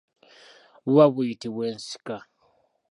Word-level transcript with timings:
Buba 0.83 1.05
buyitibwa 1.13 1.63
ensika. 1.73 2.15